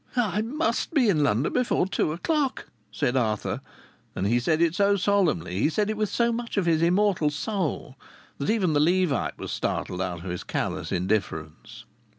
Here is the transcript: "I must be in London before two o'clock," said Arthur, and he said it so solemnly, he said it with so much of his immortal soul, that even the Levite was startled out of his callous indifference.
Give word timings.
"I 0.15 0.41
must 0.41 0.95
be 0.95 1.09
in 1.09 1.21
London 1.21 1.53
before 1.53 1.85
two 1.85 2.11
o'clock," 2.11 2.65
said 2.91 3.15
Arthur, 3.15 3.61
and 4.15 4.25
he 4.25 4.39
said 4.39 4.59
it 4.59 4.73
so 4.73 4.95
solemnly, 4.97 5.59
he 5.59 5.69
said 5.69 5.91
it 5.91 5.95
with 5.95 6.09
so 6.09 6.31
much 6.31 6.57
of 6.57 6.65
his 6.65 6.81
immortal 6.81 7.29
soul, 7.29 7.95
that 8.39 8.49
even 8.49 8.73
the 8.73 8.79
Levite 8.79 9.37
was 9.37 9.51
startled 9.51 10.01
out 10.01 10.25
of 10.25 10.31
his 10.31 10.43
callous 10.43 10.91
indifference. 10.91 11.85